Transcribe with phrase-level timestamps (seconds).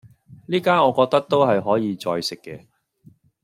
[0.47, 2.67] 呢間我覺得都係可以再食既